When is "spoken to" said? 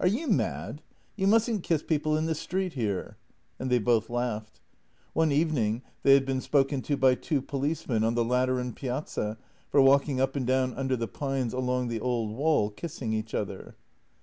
6.40-6.96